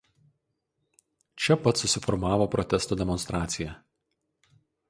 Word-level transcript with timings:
Čia 1.41 1.57
pat 1.65 1.81
susiformavo 1.83 2.49
protesto 2.57 3.01
demonstracija. 3.05 3.77